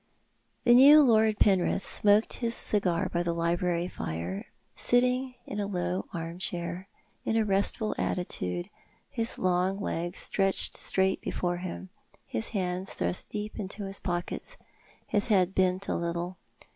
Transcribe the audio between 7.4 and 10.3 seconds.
restful attitude, his long legs